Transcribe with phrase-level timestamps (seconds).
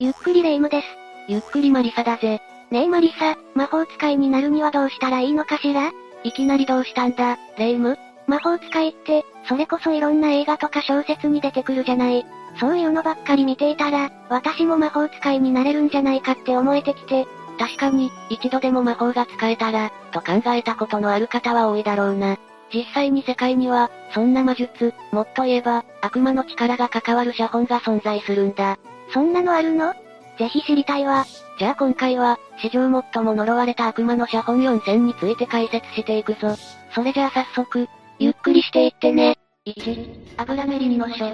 [0.00, 0.86] ゆっくりレ夢ムです。
[1.26, 2.40] ゆっくりマリサだぜ。
[2.70, 5.90] ねえマリサ、魔法使いになるにはどうしたらいいのかしら？
[6.22, 7.98] いきなりどうしたんだ、レ夢ム？
[8.28, 12.24] 魔法使いって、それこそいろんな映画とか小説に出てくるじゃない。
[12.60, 17.26] そういうのばっかり見ていたら、私も魔法使いになれるんじゃないかって思えてきて。
[17.58, 22.38] 確かに、一度でも魔法が使えたら、と考えたことのある方は多いだろうな。
[22.72, 28.78] 実際に世界には、そんな魔術、もっと言えば、悪魔の力が関わる写本が存在するんだ。
[29.12, 29.94] そんなのあるの？
[30.38, 31.24] ぜひ知りたいわ。
[31.58, 36.54] じゃあ今回は、史上最も呪われた悪魔の写本4000について解説していくぞ。
[36.94, 39.36] それじゃあ早速、ゆっくりしていってね。
[39.66, 41.24] 1、アブラメリンの書。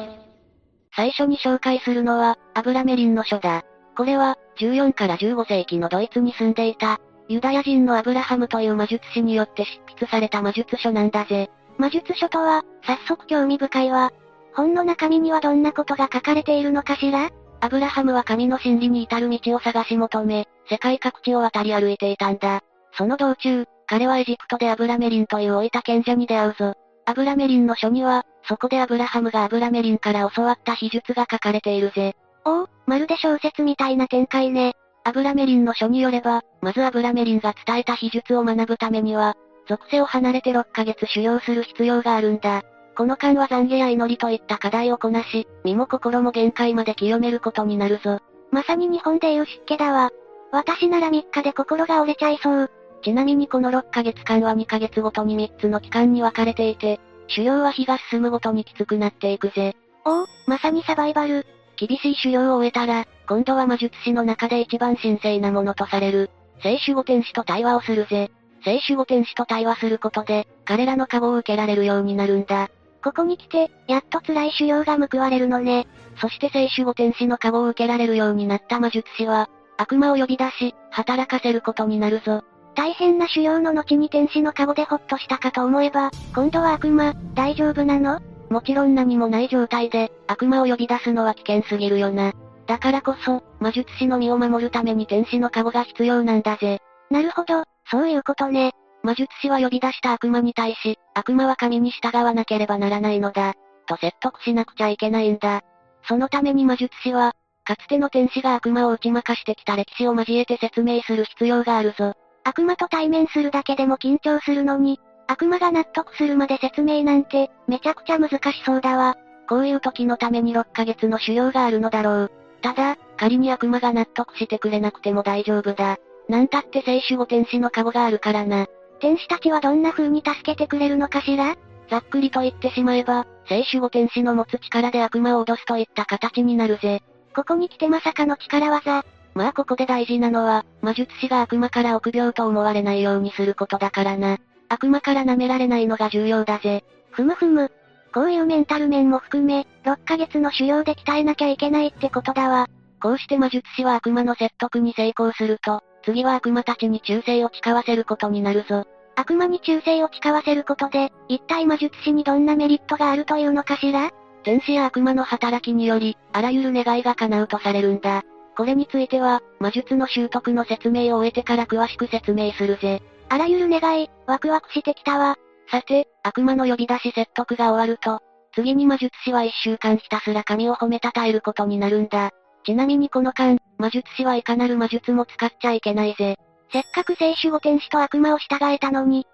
[0.96, 3.64] 最初に紹介するのは、アブラメリンの書だ。
[3.96, 11.50] これは、14から15世紀のドイツに住んでいた、ユダヤ人のアブラハムという魔術師によって執筆された魔術書なんだぜ。
[11.78, 14.12] 魔術書とは、早速興味深いわ。
[14.54, 17.30] 本の中身にはどんなことが書かれているのかしら？
[17.64, 22.60] アブラハムは神の真理に至る道を探し求め、世界各地を渡り歩いていたんだ。
[22.92, 26.74] その道中、彼はエジプトでアブラメリンという老いた賢者に出会うぞ。
[27.06, 32.14] アブラメリンの書には、そこでアブラハムがアブラメリンから教わった秘術が書かれているぜ。
[32.44, 34.74] おお、まるで小説みたいな展開ね。
[35.02, 39.38] アブラメリンの書によれば、まずアブラメリンが伝えた秘術を学ぶためには、
[39.70, 42.62] 属性を離れて6ヶ月修行する必要があるんだ。
[42.96, 48.20] この間は懺悔や祈りといった課題をこなし、身も心も限界まで清めることになるぞ。
[48.50, 50.10] まさに日本でいう湿気だわ。
[50.52, 52.70] 私なら3日で心が折れちゃいそう。
[53.02, 59.74] ちなみにこの6ヶ月間は2ヶ月ごとに3つの期間に分かれていて、修行は日が進むごとにきつくなっていくぜ。
[60.04, 61.46] おお、まさにサバイバル。
[61.76, 66.30] 厳しい修行を終えたら、今度は魔術師の中で一番神聖なものとされる、
[66.62, 68.30] 聖守護天使と対話をするぜ。
[68.64, 72.70] 聖守護天使と対話することで、彼らの加護を受けられるようになるんだ。
[73.04, 75.86] ここに来て、やっと辛い修行が報われるのね。
[76.16, 82.42] そして聖守護天使の加護を受けられるようになった魔術師は、悪魔を呼び出し、働かせることになるぞ。
[82.74, 88.20] 大変な修行の後に天使の加護でほっとしたかと思えば、今度は悪魔、大丈夫なの？
[88.48, 92.32] もちろん何もない状態で、悪魔を呼び出すのは危険すぎるよな。
[92.66, 96.80] だからこそ、魔術師の身を守るために天使の加護が必要なんだぜ。
[97.10, 98.72] なるほど、そういうことね。
[99.04, 103.54] 魔術師は呼び出した悪魔に対し、悪魔は神に従わなければならないのだ。
[103.86, 105.62] と説得しなくちゃいけないんだ。
[106.08, 112.14] そのために魔術師は、かつての天使が悪魔を打ち負かしてきた歴史を交えて説明する必要があるぞ。
[112.44, 119.16] 悪魔と対面するだけでも緊張するのに、悪魔が納得するまで説明なんて、めちゃくちゃ難しそうだわ。
[119.48, 122.32] こういう時のために6ヶ月の修行があるのだろう。
[122.62, 125.98] ただ、仮に悪魔が納得してくれなくても大丈夫だ。
[126.28, 128.66] なんたって聖守護天使の加護があるからな。
[129.04, 131.56] 天使たちはどんな風に助けてくれるのかしら？
[131.90, 137.02] ざっくりと言ってしまえば、聖守護天使の持つ力で悪魔を脅すといった形になるぜ。
[137.36, 139.04] ここに来てまさかの力技。
[139.34, 144.38] まあここで大事なのは、魔術師が悪魔から臆病と思われないようにすることだからな。
[144.70, 146.82] 悪魔から舐められないのが重要だぜ。
[147.10, 147.70] ふむふむ。
[148.14, 152.68] こういうメンタル面も含め、6ヶ月の修行で鍛えなきゃいけないってことだわ。
[153.02, 158.86] こうして魔術師は悪魔の説得に成功すると、次は悪魔たちに忠誠を誓わせることになるぞ。
[159.16, 164.10] 悪魔に忠誠を誓わせることで、一体魔術師にどんなメリットがあるというのかしら？
[164.42, 168.22] 天使や悪魔の働きにより、あらゆる願いが叶うとされるんだ。
[168.56, 173.02] これについては、魔術の習得の説明を終えてから詳しく説明するぜ。
[173.28, 175.36] あらゆる願い、ワクワクしてきたわ。
[175.70, 178.20] さて、悪魔の呼び出し説得が終わると、
[178.54, 182.30] 次に魔術師は一週間ひたすら神を褒めたたえることになるんだ。
[182.64, 186.36] ちなみにこの間、魔術師はいかなる魔術も使っちゃいけないぜ。
[186.74, 189.28] せっかく聖守護天使と悪魔を従えたのに。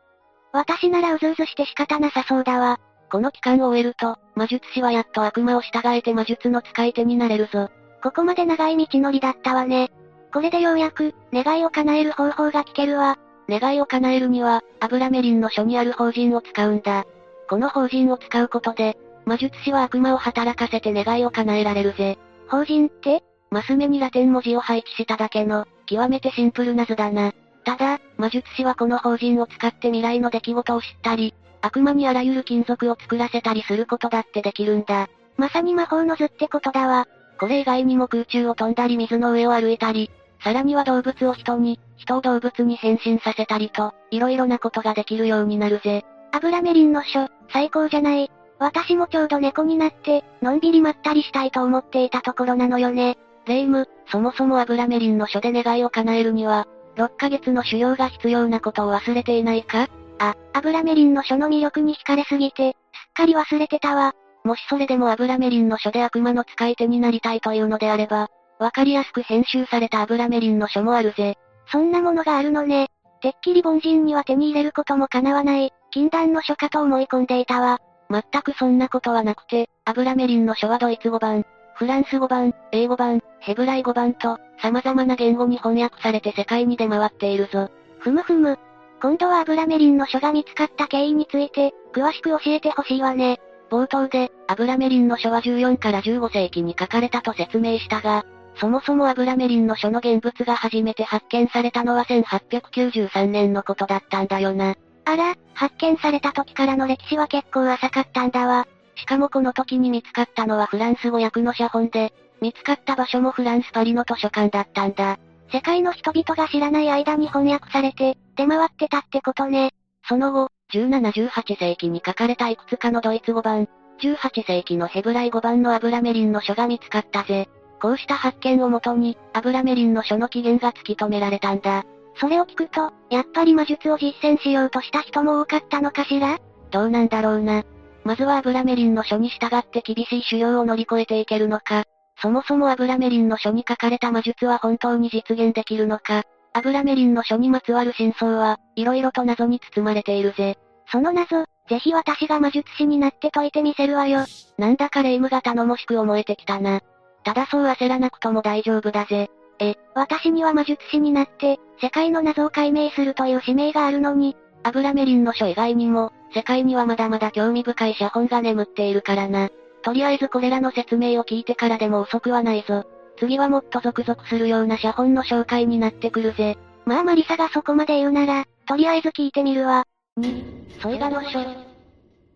[0.52, 2.78] 私ならうずうずして仕方なさそうだわ。
[3.10, 7.70] この期間を終えると、魔術師はやっと悪魔を従えて魔術の使い手になれるぞ。
[8.02, 9.90] ここまで長い道のりだったわね。
[10.34, 13.16] これでようやく、願いを叶える方法が聞けるわ。
[13.48, 17.06] 願いを叶えるには、アブラメリンの書にある法人を使うんだ。
[17.48, 22.18] この法人を使うことで、魔術師は悪魔を働かせて願いを叶えられるぜ。
[22.50, 23.24] 法人って？
[23.50, 27.33] マス目にラテン文字を配置しただけの、極めてシンプルな図だな。
[27.65, 35.09] ただ、魔術師はこの法人を使って未来の出来事を知ったり、悪魔にあらゆる金属を作らせたりすることだってできるんだ。
[35.37, 37.09] まさに魔法の図ってことだわ。
[37.41, 40.10] これ以外にも空中を飛んだり水の上を歩いたり、
[40.45, 46.04] さらには動物を人に、人を動物に変身させたりと、いろいろなことができるようになるぜ。
[46.33, 48.31] アブラメリンの書、最高じゃない。
[48.60, 53.19] 私もちょうど猫になって、のんびりまったりしたいと思っていたところなのよね。
[53.50, 59.88] レイム、そもそもアブラメリンの書で願いを叶えるには、6ヶ月の修行が必要なことを忘れていないか？
[60.20, 62.76] あ、アブラメリンの書の魅力に惹かれすぎて、すっ
[63.12, 64.14] かり忘れてたわ。
[64.44, 68.28] もしそれでもアブラメリンの書で悪魔の使い手になりたいというのであれば、
[68.60, 71.36] わかりやすく編集されたアブラメリンの書もあるぜ。
[71.72, 72.88] そんなものがあるのね。
[73.20, 77.80] てっきり凡人には手に入れることも叶わない、禁断の書かと思い込んでいたわ。
[78.10, 81.44] 全くそんなことはなくて、アブラメリンの書はドイツ語版、
[81.80, 87.71] フランス語版、英語版、ヘブライ語版と、様々な言語に翻訳されて世界に出回っているぞ。
[88.00, 88.59] ふむふむ。
[89.00, 93.41] 今度はアブラメリンの書が見つかった経緯について、詳しく教えてほしいわね。
[93.71, 104.74] 冒頭で、アブラメリンの書は14から15世紀に書かれたと説明したが、そもそもアブラメリンの書の現物が初めて発見されたのは1893年のことだったんだよな。
[105.06, 108.66] あら、発見された時からの歴史は結構浅かったんだわ。
[108.97, 115.19] しかもこの時に見つかったのはフランス語訳の写本で、見つかった場所もフランスパリの図書館だったんだ。
[115.53, 119.72] 世界の人々が知らない間に翻訳されて、出回ってたってことね。
[120.09, 123.69] その後、17、18世紀に書かれたいくつかのドイツ語版、
[124.01, 127.48] 18世紀のヘブライ語版のアブラメリンの書が見つかったぜ。
[127.83, 131.84] こうした発見をもとに、アブラメリンの書の起源が突き止められたんだ。
[132.16, 136.39] それを聞くと、やっぱり魔術を実践しようとした人も多かったのかしら？
[136.71, 137.65] どうなんだろうな。
[138.04, 141.84] まずはアブラメリンの書に従って厳しい修行を乗り越えていけるのか。
[142.20, 146.22] そもそもアブラメリンの書に書かれた魔術は本当に実現できるのか。
[146.52, 150.58] アブラメリンの書にまつわる真相は、色々と謎に包まれているぜ。
[150.91, 154.24] その謎、ぜひ私が魔術師になって解いてみせるわよ。
[154.58, 156.80] なんだか霊夢が頼もしく思えてきたな。
[157.22, 159.30] ただそう焦らなくとも大丈夫だぜ。
[159.60, 169.48] え、私には魔術師になって、世界の謎を解明するという使命があるのに、アブラメリンの書以外にも、世界にはまだまだ興味深い写本が眠っているからな。
[169.83, 172.84] とりあえずこれらの説明を聞いてからでも遅くはないぞ。
[173.18, 176.59] 次はもっと続々するような写本の紹介になってくるぜ。
[176.84, 179.84] まあマリサがそこまで言うなら、とりあえず聞いてみるわ。
[180.18, 181.41] 2、ソイガの書。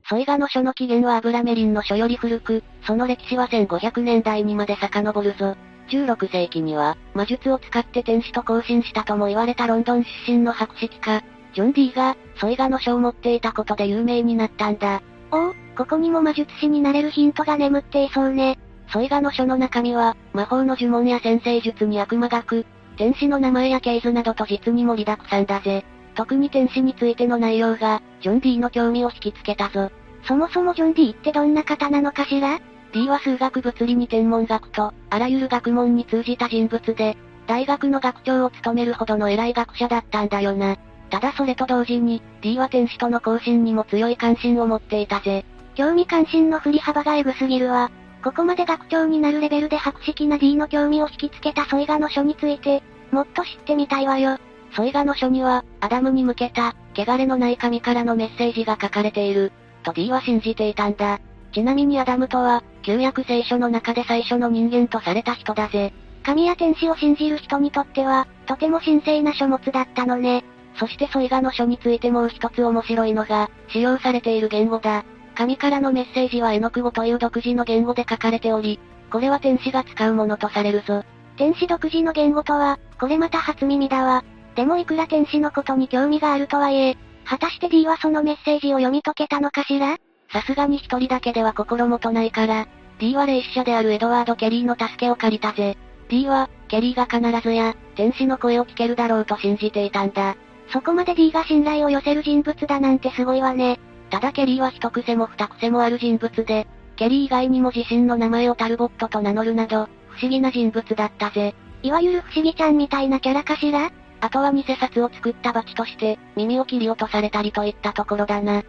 [0.09, 5.57] ソイガの書の起源はアブラメリンの書より古く、その歴史は1500年代にまで遡るぞ。
[5.89, 11.23] 16世紀には、魔術を使って天使と交信したとも言われたロンドン出身の博識家、
[11.55, 15.03] ジョン・ディーが、ソイガの書を持っていたことで有名になったんだ。
[15.31, 18.59] おお、ここにも魔術師になれるヒントが眠っていそうね。
[18.93, 22.67] ソイガの書の中身は、魔法の呪文や先生術に悪魔学、
[22.97, 25.85] 天使の名前や系図などと実に盛りだくさんだぜ。
[26.15, 29.91] 特に天使についての内容が、ジョン D の興味を引きつけたぞ。
[30.27, 32.61] そもそもジョン D ってどんな方なのかしら
[32.93, 37.17] ?D は数学物理に天文学と、あらゆる学問に通じた人物で、
[37.47, 40.77] 大学の学長を務めるほどの偉い学者だったんだよな。
[41.11, 45.45] ただそれと同時に、D は天使との交信にも強い関心を持っていたぜ。
[45.75, 47.91] 興味関心の振り幅がエグすぎるわ。
[48.23, 54.39] ここまで学長になるレベルで博識な D の興味を引きつけたソイガの書について、もっと知ってみたいわよ。
[54.75, 59.53] ソイガの書には、アダムに向けた、汚れのない神からのメッセージが書かれている、
[59.83, 61.21] と D は信じていたんだ。
[61.53, 65.93] ちなみにアダムとは、旧約聖書の中で最初の人間とされた人だぜ。
[66.25, 70.45] 神や天使を信じる人にとっては、とても神聖な書物だったのね。
[70.77, 75.05] そしてソイガの書についてもう一つ面白いのが、使用されている言語だ。
[75.35, 78.79] 神からのメッセージは絵の句語という独自の言語で書かれており、
[79.11, 81.05] これは天使が使うものとされるぞ。
[81.37, 84.25] 天使独自の言語とは、これまた初耳だわ。
[84.55, 89.97] でもいくら天使のことに興味があるとはいえ、果たして D はそのメッセージを読み解けたのかしら？
[90.33, 92.67] さすがに一人だけでは心もとないから、
[92.99, 95.77] D は霊視者であるエドワード・ケリーの助けを借りたぜ。
[96.09, 100.37] D は、ケリーが必ずや、天使の声を聞けるだろうと信じていたんだ。
[100.69, 103.79] そこまで D が信頼を寄せる人物だなんてすごいわね。
[104.11, 106.67] ただケリーは一癖も二癖もある人物で、
[106.97, 111.55] ケリー以外にも自身の名前をタルボットと名乗るなど、不思議な人物だったぜ。
[111.83, 113.91] いわゆる不思議ちゃんみたいなキャラかしら？
[114.21, 118.63] あとは偽札を作ったバチとして、耳を切り落とされたりといったところだな。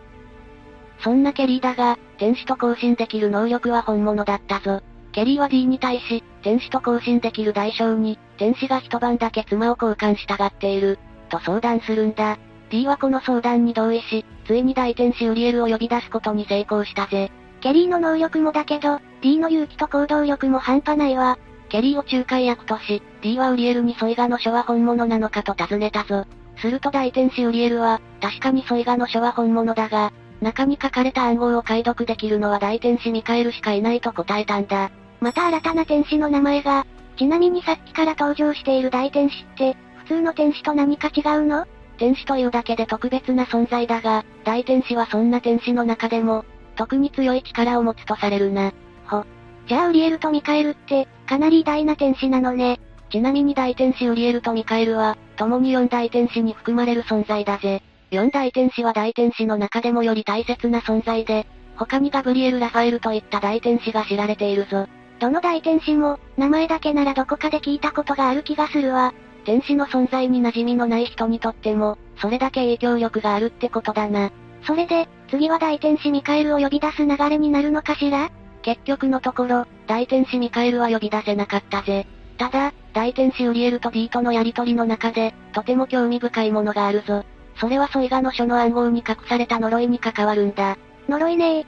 [0.99, 4.81] そんなケリーだが、天使と交信できる能力は本物だったぞ。
[5.11, 12.37] ケリーは D に対し、天使と交信できる代償に、天使が一晩だけ妻を交換したがっている、と相談するんだ。
[12.69, 17.31] D はこの相談に同意し、ついに大天使ウリエルを呼び出すことに成功したぜ。
[17.61, 21.37] ケリーの能力もだけど、D の勇気と行動力も半端ないわ。
[21.69, 26.25] ケリーを仲介役とし、D はウリエルにソイガの書は本物なのかと尋ねたぞ。
[26.57, 34.91] すると大天使ウリエルは、確かにソイガの書は本物だが、中に書かれた暗号を解読できるのは大天使ミカエルしかいないと答えたんだ。
[35.19, 36.85] また新たな天使の名前が、
[37.17, 41.65] ちなみにさっきから登場している大天使って、普通の天使と何か違うの？
[41.97, 46.45] 天使というだけで特別な存在だが、大天使はそんな天使の中でも、
[46.75, 48.73] 特に強い力を持つとされるな。
[49.07, 49.23] ほ。
[49.67, 52.79] じゃあウリエルとミカエルって、かなり偉大な天使なのね。
[53.09, 57.81] ちなみに大天使ウリエルとミカエルは、共に四大天使に含まれる存在だぜ。
[58.11, 61.47] 四大天使は大天使の中でもより大切な存在で、
[61.77, 64.87] 他にガブリエル・ラファエルといった大天使が知られているぞ。
[65.19, 69.13] どの大天使も、名前だけならどこかで聞いたことがある気がするわ。
[69.45, 74.31] 天使の存在に馴染みのない人にとっても、それだけ影響力があるってことだな。
[74.63, 78.29] それで、次は大天使ミカエルを呼び出す流れになるのかしら？
[78.63, 82.07] 結局のところ、大天使ミカエルは呼び出せなかったぜ。
[82.37, 87.23] ただ、大天使ウリエルと D とのやりとりの中で、とても興味深いものがあるぞ。
[87.57, 90.77] それはソイガの書の暗号に隠された呪いに関わるんだ。
[91.07, 91.65] 呪いねえ。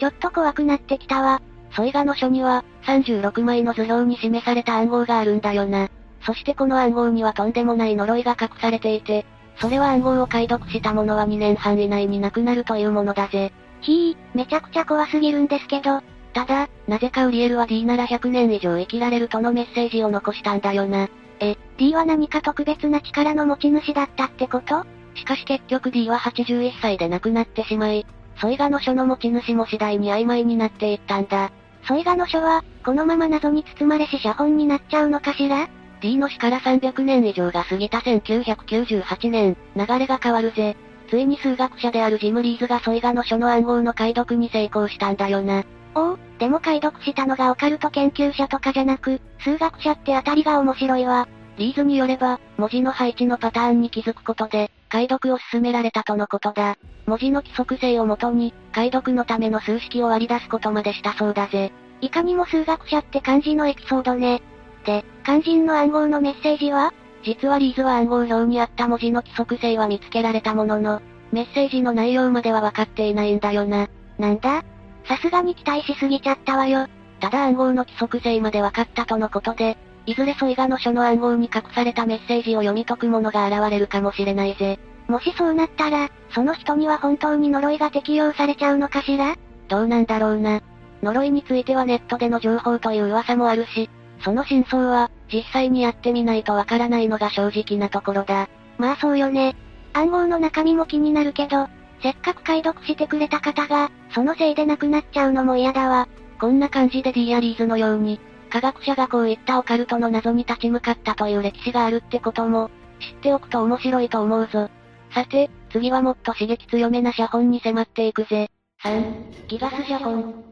[0.00, 1.40] ちょっと怖くなってきたわ。
[1.70, 5.88] ソイガの書には、36枚の図表に示された暗号があるんだよな。
[6.24, 9.26] そしてこの暗号にはとんでもない呪いが隠されていて、
[9.60, 13.52] それは暗号を解読した者は2年半以内に亡くなるというものだぜ。
[13.82, 16.00] ひぃ、めちゃくちゃ怖すぎるんですけど。
[16.32, 21.08] ただ、なぜかウリエルは D なら100年以上生きられるとのメッセージを残したんだよな。
[21.38, 24.84] え、D は何か特別な力の持ち主だったってこと？
[25.14, 28.04] しかし結局 D は81歳で亡くなってしまい、
[28.40, 31.52] ソイガの書の持ち主も次第に曖昧になっていったんだ。
[31.86, 35.68] ソイガの書は、このまま謎に包まれし写本になっちゃうのかしら？
[36.04, 40.76] D の死から300年以上が過ぎた1998年、流れが変わるぜ。
[41.08, 45.64] ついに数学者であるジム・リーズがソイガの書の暗号の解読に成功したんだよな。
[45.94, 51.26] おお、でも解読したのがオカルト研究者とかじゃなく、数学者ってあたりが面白いわ。
[51.56, 56.76] リーズによれば、文字の配置のパターンに気づくことで、解読を進められたとのことだ。
[57.06, 61.72] 文字の規則性をもとに、解読のための数式を割り出すことまでしたそうだぜ。
[62.02, 64.42] いかにも数学者って感じのエピソードね。
[64.84, 66.92] で、肝心の暗号のメッセージは？
[67.24, 71.00] 実はリーズは暗号表にあった文字の規則性は見つけられたものの、
[71.32, 73.88] メッセージの内容までは分かっていないんだよな。
[74.18, 74.62] なんだ？
[75.08, 76.86] さすがに期待しすぎちゃったわよ。
[77.20, 84.78] ただ暗号の規則性まで分かったとのことで、いずれソイガの書の暗号に隠されたメッセージを読み解く者が現れるかもしれないぜ。
[85.08, 89.36] もしそうなったら、その人には本当に呪いが適用されちゃうのかしら？
[89.68, 90.60] どうなんだろうな。
[91.02, 93.88] 呪いについてはネットでの情報という噂もあるし、
[94.22, 98.48] その真相は、実際にやってみないとわからないのが正直なところだ。
[98.78, 99.56] まあそうよね。
[99.92, 101.66] 暗号の中身も気になるけど、
[102.00, 106.08] せっかく解読してくれた方が、そのせいで亡くなっちゃうのも嫌だわ。
[106.38, 114.70] こんな感じでディアリーズのように、科学者がこういったオカルトの謎に立ち向かったという歴史があるってことも、知っておくと面白いと思うぞ。
[115.12, 118.50] さて、次はもっと刺激強めな写本に迫っていくぜ。
[118.84, 120.44] 3、ギガス写本。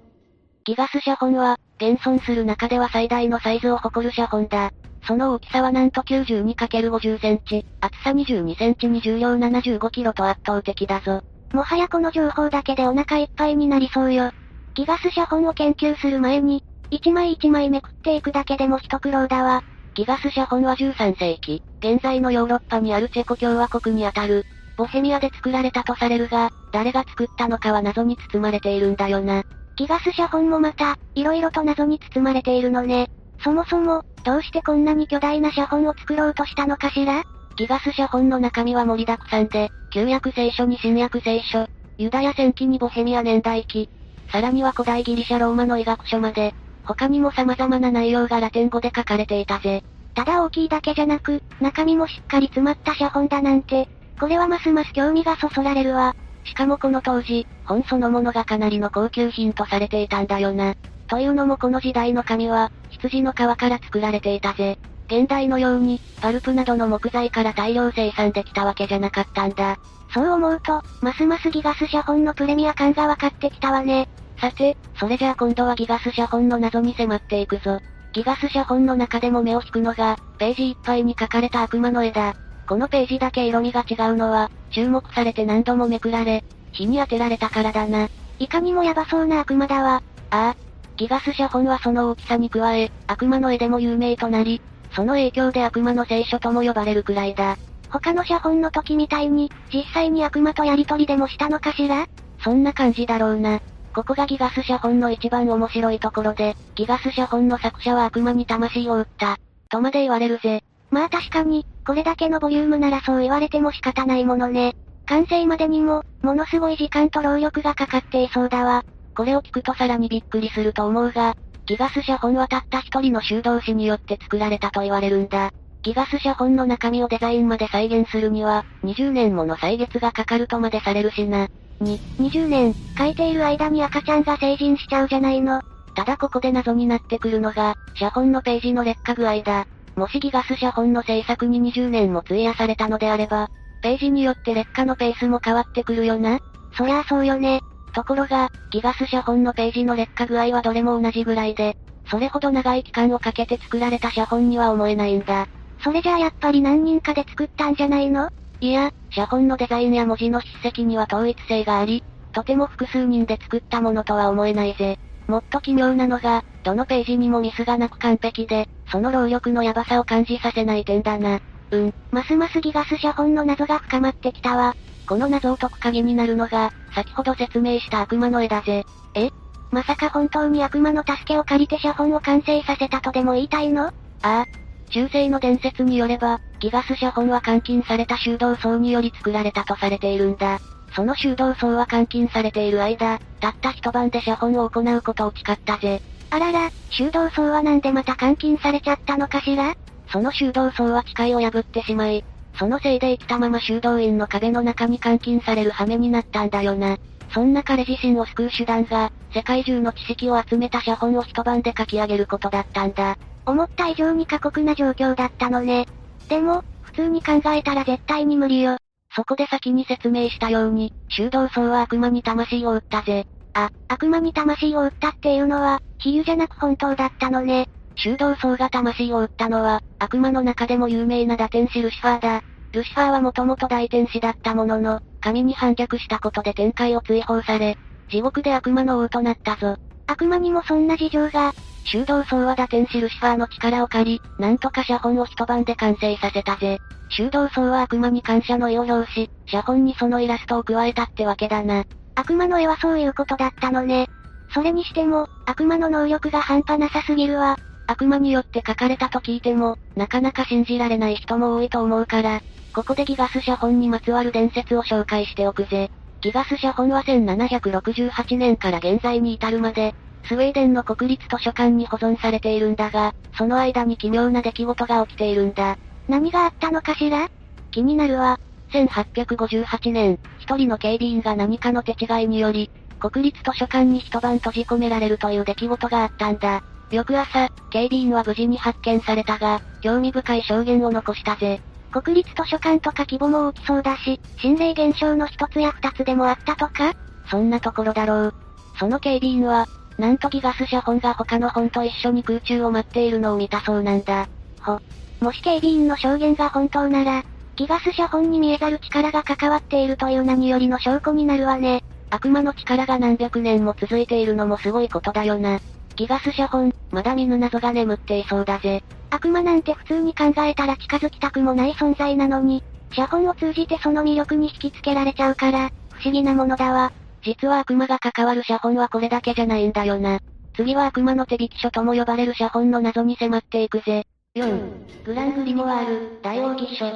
[0.65, 4.71] ギガス写本は、現存する中では最大のサイズを誇る写本だ。
[5.05, 11.23] その大きさはなんと 92×50 センチ、厚さ22センチに重量75キロと圧倒的だぞ。
[11.53, 14.31] もはやこの情報だけでお腹いっぱいになりそうよ。
[14.75, 19.65] ギガス写本を研究する前に、一枚一枚めくっていくだけでも一苦労だわ。
[19.95, 24.45] ギガス写本は13世紀、現在のヨーロッパにあるチェコ共和国にあたる、
[24.77, 29.43] ボヘミアで作られたとされるが、誰が作ったのかは謎に包まれているんだよな。
[29.77, 33.11] ギガス写本もまた、色々と謎に包まれているのね。
[33.43, 37.23] そもそも、どうしてこんなに巨大な写本を作ろうとしたのかしら？
[37.57, 41.67] ギガス写本の中身は盛りだくさんで、旧約聖書に新約聖書、
[41.99, 43.91] ユダヤ戦記にボヘミア年代記、
[44.31, 49.85] さらには古代ギリシャローマの医学書まで、他にも様々な内容がラテン語で書かれていたぜ。
[50.15, 53.89] ただ大きいだけじゃなく、中身もしっかり詰まった写本だなんて、
[54.19, 56.15] これはますます興味がそそられるわ。
[56.45, 60.75] しかもこの当時、本そのものがかなりの高級品とされていたんだよな。
[61.07, 64.79] というのもこの時代の紙は、羊の皮から作られていたぜ。
[65.07, 69.77] 現代のように、パルプなどの木材から大量生産できたわけじゃなかったんだ。
[70.15, 74.09] そう思うと、ますますギガス写本のプレミア感が分かってきたわね。
[74.39, 77.79] さて、それじゃあ今度はギガス写本の謎に迫っていくぞ。
[78.13, 82.35] ギガス写本の中でも目を引くのが、ページいっぱいに書かれた悪魔の絵だ。
[82.69, 88.09] このページだけ色味が違うのは、注目されて何度もめくられ、火に当てられたからだな。
[88.39, 90.03] いかにもヤバそうな悪魔だわ。
[90.31, 90.57] ああ。
[90.97, 94.61] ギガス写本はその大きさに加え、悪魔の絵でも有名となり、
[94.95, 97.57] その影響で悪魔の聖書とも呼ばれるくらいだ。
[97.91, 102.07] 他の写本の時みたいに、実際に悪魔とやりとりでもしたのかしら？
[102.43, 103.61] そんな感じだろうな。
[103.95, 109.39] ここがギガス写本の一番面白いところで、ギガス写本の作者は悪魔に魂を売った。
[109.69, 110.63] とまで言われるぜ。
[110.91, 114.75] まあ確かに、これだけのボリュームならそう言われても仕方ないものね。
[115.07, 118.85] 完成までにも、ものすごい時間と労力がかかっていそうだわ。
[119.17, 121.35] これを聞くとさらにびっくりすると思うが、
[121.67, 125.51] ギガス写本はたった一人の修道士によって作られたと言われるんだ。
[125.83, 131.49] ギガス写本の中身をデザインまで再現するには、20年もの歳月がかかるとまでされるしな。
[131.81, 135.61] に、20年、書いている間に赤ちゃんが成人しちゃうじゃないの。
[135.95, 139.67] ただここで謎になってくるのが、写本のページの劣化具合だ。
[139.97, 143.49] もしギガス写本の制作に20年も費やされたのであれば、
[143.83, 146.39] ページによって劣化のペースも変わってくるよな。
[146.77, 147.61] そりゃあそうよね。
[147.95, 151.77] ところが、ギガス写本のページの劣化具合はどれも同じぐらいで、
[152.11, 155.47] それほど長い期間をかけて作られた写本には思えないんだ。
[155.85, 158.31] それじゃあやっぱり何人かで作ったんじゃないの？
[158.61, 164.99] いや、写本のデザインや文字の筆跡には統一性があり、とても複数人で作ったものとは思えないぜ。
[165.33, 171.41] もっと奇妙なのが、どのページにもミスがなく完璧で、その労力のヤバさを感じさせない点だな。
[171.71, 171.95] うん。
[172.11, 174.77] ますますギガス写本の謎が深まってきたわ。
[175.09, 178.85] この謎を解く鍵になるのが、先ほど説明した悪魔の絵だぜ。
[179.15, 179.31] え？
[179.71, 183.87] まさか本当に悪魔の助けを借りて写本を完成させたとでも言いたいの？
[183.87, 184.45] ああ。
[184.91, 190.59] 中世の伝説によれば、ギガス写本は監禁された修道僧により作られたとされているんだ。
[190.95, 196.03] その修道僧は監禁されている間、たった一晩で写本を行うことを誓ったぜ。
[196.31, 199.75] あらら、修道僧はなんでまた監禁されちゃったのかしら？
[200.11, 202.25] その修道僧は誓いを破ってしまい、
[202.59, 206.99] そのせいで生きたまま修道院の壁の中に監禁される羽目になったんだよな。
[207.33, 213.17] そんな彼自身を救う手段が、世界中の知識を集めた写本を一晩で書き上げることだったんだ。
[213.47, 215.87] 思った以上に過酷な状況だったのね。
[216.29, 218.77] でも、普通に考えたら絶対に無理よ。
[219.15, 223.27] そこで先に説明したように、修道僧は悪魔に魂を売ったぜ。
[223.55, 227.67] あ、悪魔に魂を売ったっていうのは、比喩じゃなく本当だったのね。
[227.97, 232.41] 修道僧が魂を売ったのは、悪魔の中でも有名な打天使ルシファーだ。
[232.73, 237.77] ルシファーはもともと大天使だったものの、神に反逆したことで天界を追放され、
[238.09, 239.77] 地獄で悪魔の王となったぞ。
[240.07, 241.53] 悪魔にもそんな事情が。
[241.85, 246.79] 修道僧は打天使ルシファーの力を借り、なんとか写本を一晩で完成させたぜ。
[247.13, 251.85] 修道僧は悪魔に感謝の意を表し、写本にそのイラストを加えたってわけだな。
[252.15, 254.09] 悪魔の絵はそういうことだったのね。
[254.55, 257.57] それにしても、悪魔の能力が半端なさすぎるわ。
[257.87, 262.41] 悪魔によって書かれたと聞いても、なかなか信じられない人も多いと思うから、
[262.75, 265.91] ここでギガス写本にまつわる伝説を紹介しておくぜ。
[266.23, 275.77] ギガス写本は1768年から現在に至るまで、スウェーデンの国立図書館に保存されているんだが、その間に奇妙な出来事が起きているんだ。
[276.09, 277.29] 何があったのかしら？
[277.71, 278.39] 気になるわ。
[278.73, 286.63] 1858年、一人の警備員が何かの手違いにより、国立図書館に一晩閉じ込められるという出来事があったんだ。
[286.91, 291.61] 翌朝、警備員は無事に発見されたが、興味深い証言を残したぜ。
[291.91, 296.95] 国立図書館とか規模も大きそうだし、心霊現象の一つや二つでもあったとか？
[297.31, 298.35] そんなところだろう。
[298.79, 299.67] その警備員は、
[299.99, 304.29] なんとギガス写本が他の本と一緒に空中を待っているのを見たそうなんだ。
[304.61, 304.81] ほ。
[305.23, 307.23] もし警備員の証言が本当なら、
[307.55, 311.85] ギガス写本に見えざる力が関わっているという何よりの証拠になるわね。
[312.11, 315.61] 悪魔の力が何百年も続いているのもすごいことだよな。
[315.95, 318.83] ギガス写本、まだ見ぬ謎が眠っていそうだぜ。
[319.11, 326.93] 悪魔なんて普通に考えたら近づきたくもない存在なのに、写本を通じてその魅力に引きつけられちゃうから、不思議なものだわ。
[327.23, 330.19] 実は悪魔が関わる写本はこれだけじゃないんだよな。
[330.57, 334.05] 次は悪魔の手引き書とも呼ばれる写本の謎に迫っていくぜ。
[334.35, 336.91] 4、グラングリモワール、大王義書。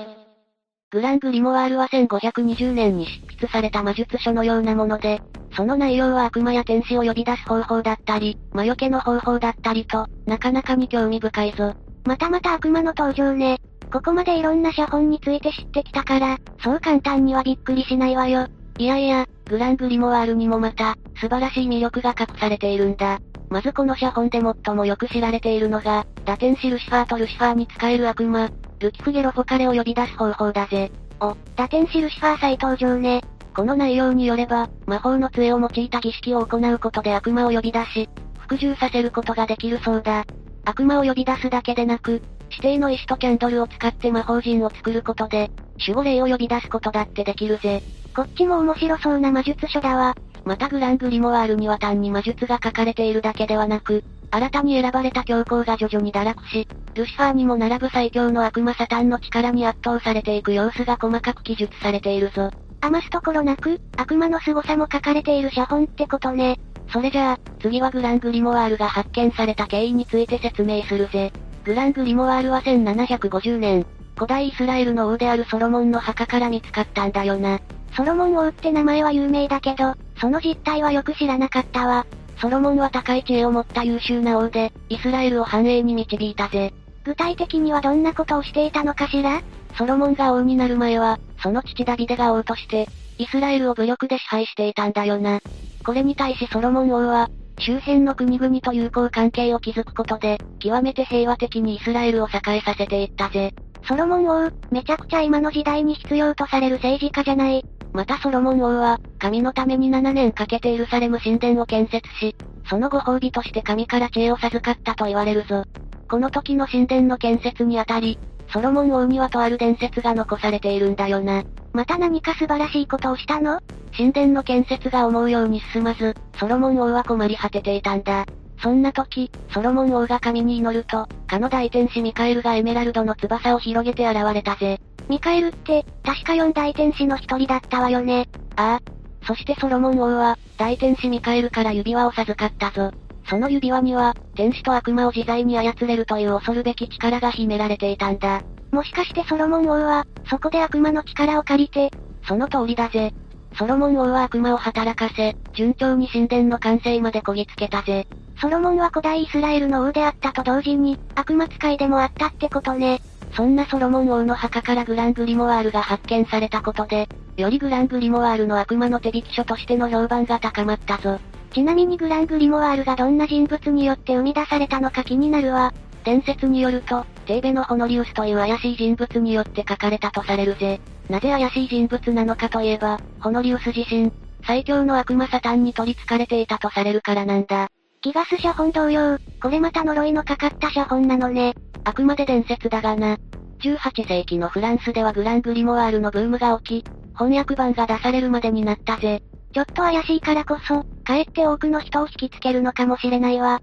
[0.90, 5.20] グラングリモワールは1520年に執筆された魔術書のようなもので、
[5.54, 11.74] その内容は悪魔や天使を呼び出す方法だったり、魔除けの方法だったりと、なかなかに興味深いぞ。
[12.06, 13.58] またまた悪魔の登場ね。
[13.92, 18.48] ここまでいろんな写本について知ってきたから、そう簡単にはびっくりしないわよ。
[18.78, 23.20] いやいや、グラングリモワールにもまた、素晴らしい魅力が隠されているんだ。
[23.48, 30.90] まずこの写本で最もよく知られているのが、打天使ルシファーとルシファーに使える悪魔、ルキフゲロフォカレを呼び出す方法だぜ。
[31.20, 33.22] お、打天使ルシファー再登場ね。
[33.54, 40.24] この内容によれば、魔法の杖を用いた儀式を行うことで悪魔を呼び出し、服従させることができるそうだ。
[40.64, 47.82] 悪魔を呼び出すだけでなく、指定の石とキャンドルを使って魔法陣を作ることで、守護霊を呼び出すことだってできるぜ。
[48.14, 50.14] こっちも面白そうな魔術書だわ。
[50.46, 62.50] またグラングリモワールには単に魔術が書かれているだけではなく、新たに選ばれた教皇が徐々に堕落し、ルシファーにも並ぶ最強の悪魔サタンの力に圧倒されていく様子が細かく記述されているぞ。
[62.80, 66.60] 余すところなく、悪魔の凄さも書かれている写本ってことね。
[66.92, 71.32] それじゃあ、次はグラングリモワールが発見された経緯について説明するぜ。
[71.64, 73.84] グラングリモワールは1750年、
[74.16, 77.60] 古代イスラエルの王であるソロモンの墓から見つかったんだよな。
[77.94, 82.06] ソロモン王って名前は有名だけど、その実態はよく知らなかったわ。
[82.40, 86.72] ソロモンは高い知恵を持った優秀な王で、イスラエルを繁栄に導いたぜ。
[87.04, 89.42] 具体的にはどんなことをしていたのかしら？
[89.78, 95.40] ソロモンが王になる前は、その父ダビデが王として、イスラエルを武力で支配していたんだよな。
[95.84, 103.54] これに対しソロモン王は、周辺の国々と友好関係を築くことで、極めて平和的にイスラエルを栄えさせていったぜ。
[103.88, 107.64] ソロモン王、めちゃくちゃ今の時代に必要とされる政治家じゃない。
[107.92, 112.34] またソロモン王は、神のために7年かけてエルサレム神殿を建設し、
[112.68, 115.64] そのご褒美として神から知恵を授かったと言われるぞ。
[116.10, 118.18] この時の神殿の建設にあたり、
[118.52, 121.44] ソロモン王にはとある伝説が残されているんだよな。
[121.72, 123.60] また何か素晴らしいことをしたの？
[123.96, 128.26] 神殿の建設が思うように進まず、ソロモン王は困り果てていたんだ。
[128.58, 134.80] そんな時、ソロモン王が神に祈ると、かの大天使ミカエルがエメラルドの翼を広げて現れたぜ。
[135.08, 138.28] ミカエルって、確か四大天使の一人だったわよね。
[138.56, 139.26] ああ。
[139.26, 142.92] そしてソロモン王は、大天使ミカエルから指輪を授かったぞ。
[143.28, 148.42] その指輪には、天使と悪魔を自在に操れるという恐るべき力が秘められていたんだ。
[148.70, 151.90] もしかしてソロモン王は、そこで悪魔の力を借りて、
[152.26, 153.12] その通りだぜ。
[153.58, 158.06] ソロモン王は悪魔を働かせ、順調に神殿の完成までこぎつけたぜ。
[158.40, 163.00] ソロモンは古代イスラエルの王であったと同時に、悪魔使いでもあったってことね。
[163.34, 171.18] そんなソロモン王の墓からグラングリモワールが発見されたことで、よりグラングリモワールの悪魔の手引き書としての評判が高まったぞ。
[171.52, 175.72] ちなみにグラングリモワールがどんな人物によって生み出されたのか気になるわ。
[176.04, 180.80] 伝説によると、テーベのホノリウスという怪しい人物によって書かれたとされるぜ。
[181.08, 184.12] なぜ怪しい人物なのかといえば、ホノリウス自身、
[184.46, 187.68] 最強の悪魔サタンに取り憑かれていたとされるからなんだ。
[188.06, 191.56] ギガス写本同様、これまた呪いのかかった写本なのね。
[191.82, 193.16] あくまで伝説だがな。
[193.58, 199.24] 18世紀のフランスではグラングリモワールのブームが起き、翻訳版が出されるまでになったぜ。
[199.52, 203.60] ちょっと怪しいからこそ、かえって多くの人を引きつけるのかもしれないわ。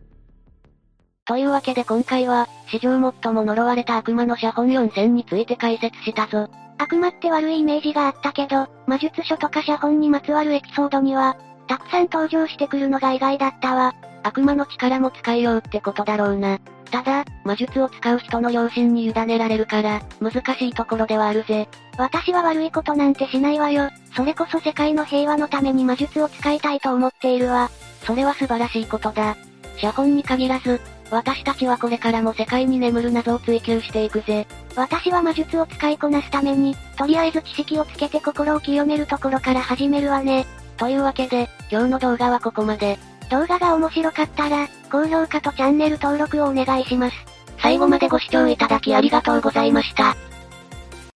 [1.23, 6.49] というわけで今回は、史上最も呪われた悪魔の写本4000について解説したぞ。
[6.79, 11.37] 悪魔って悪いイメージがあったけど、魔術書とか写本にまつわるエピソードには、
[11.69, 13.93] たくさん登場してくるのが意外だったわ。
[14.23, 16.59] 悪魔の力も使いようってことだろうな。
[16.91, 21.67] ただ、魔術を使う人の良心に委ねられるから、難しいところではあるぜ。
[21.97, 23.89] 私は悪いことなんてしないわよ。
[24.15, 27.69] それこそ世界の平和のために魔術を使いたいと思っているわ。
[28.05, 29.35] それは素晴らしいことだ。
[29.77, 34.47] 写本に限らず、私たちはこれからも世界に眠る謎を追求していくぜ。
[34.75, 40.45] 私は魔術を使いこなすために、とりあえず知識をつけて心を清めるところから始めるわね。
[40.77, 42.97] というわけで、今日の動画はここまで。
[43.33, 47.15] 動画が面白かったら、高評価とチャンネル登録をお願いします。
[47.57, 50.15] 最後までご視聴いただきありがとうございました。